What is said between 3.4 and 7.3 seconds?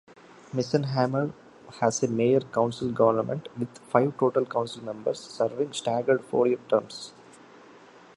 with five total council members serving staggered four-year terms.